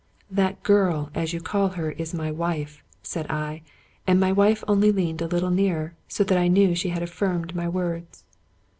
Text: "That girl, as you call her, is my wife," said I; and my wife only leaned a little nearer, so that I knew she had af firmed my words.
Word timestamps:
"That 0.41 0.63
girl, 0.63 1.11
as 1.13 1.31
you 1.31 1.39
call 1.39 1.67
her, 1.77 1.91
is 1.91 2.11
my 2.11 2.31
wife," 2.31 2.83
said 3.03 3.29
I; 3.29 3.61
and 4.07 4.19
my 4.19 4.31
wife 4.31 4.63
only 4.67 4.91
leaned 4.91 5.21
a 5.21 5.27
little 5.27 5.51
nearer, 5.51 5.93
so 6.07 6.23
that 6.23 6.39
I 6.39 6.47
knew 6.47 6.73
she 6.73 6.89
had 6.89 7.03
af 7.03 7.11
firmed 7.11 7.53
my 7.55 7.69
words. 7.69 8.23